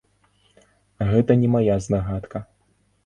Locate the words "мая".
1.57-1.77